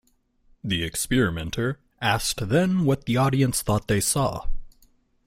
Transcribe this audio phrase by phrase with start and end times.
[0.63, 4.47] The experimenter asked then what the audience thought they saw.